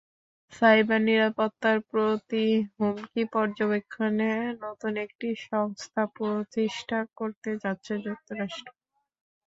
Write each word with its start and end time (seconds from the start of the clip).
Cyber 0.53 0.99
নিরাপত্তার 1.07 1.77
প্রতি 1.89 2.45
হুমকি 2.73 3.23
পর্যবেক্ষণে 3.33 4.31
নতুন 4.63 4.93
একটি 5.05 5.27
সংস্থা 5.47 6.01
প্রতিষ্ঠা 6.17 6.99
করতে 7.17 7.49
যাচ্ছে 7.63 7.93
যুক্তরাষ্ট্র। 8.05 8.69